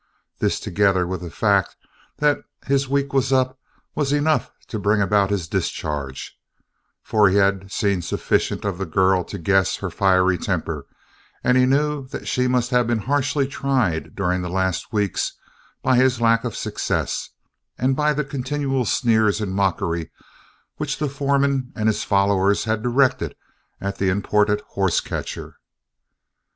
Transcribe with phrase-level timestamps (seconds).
[0.39, 1.75] This, together with the fact
[2.17, 3.59] that his week was up
[3.93, 6.35] was enough to bring about his discharge,
[7.03, 10.87] for he had seen sufficient of the girl to guess her fiery temper
[11.43, 15.33] and he knew that she must have been harshly tried during the last weeks
[15.83, 17.29] by his lack of success
[17.77, 20.09] and by the continual sneers and mockery
[20.77, 23.35] which the foreman and his followers had directed
[23.79, 25.57] at the imported horse catcher.